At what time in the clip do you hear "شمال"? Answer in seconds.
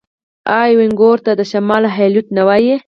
1.51-1.83